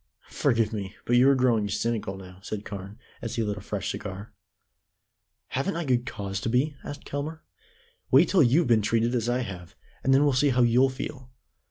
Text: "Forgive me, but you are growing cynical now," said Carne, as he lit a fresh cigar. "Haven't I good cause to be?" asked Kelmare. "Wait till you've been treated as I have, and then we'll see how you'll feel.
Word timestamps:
"Forgive 0.31 0.73
me, 0.73 0.95
but 1.05 1.15
you 1.15 1.29
are 1.29 1.35
growing 1.35 1.69
cynical 1.69 2.17
now," 2.17 2.39
said 2.41 2.65
Carne, 2.65 2.97
as 3.21 3.35
he 3.35 3.43
lit 3.43 3.55
a 3.57 3.61
fresh 3.61 3.91
cigar. 3.91 4.33
"Haven't 5.49 5.75
I 5.75 5.85
good 5.85 6.07
cause 6.07 6.41
to 6.41 6.49
be?" 6.49 6.75
asked 6.83 7.05
Kelmare. 7.05 7.43
"Wait 8.09 8.27
till 8.27 8.41
you've 8.41 8.65
been 8.65 8.81
treated 8.81 9.13
as 9.13 9.29
I 9.29 9.41
have, 9.41 9.75
and 10.03 10.11
then 10.11 10.23
we'll 10.23 10.33
see 10.33 10.49
how 10.49 10.63
you'll 10.63 10.89
feel. 10.89 11.29